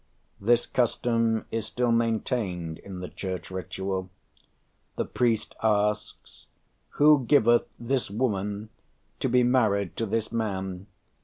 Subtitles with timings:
[0.49, 4.09] '"This custom is still maintained in the Church ritual;
[4.95, 6.47] the priest asks:
[6.97, 8.69] "Who giveth this woman
[9.19, 10.87] to be married to this man?"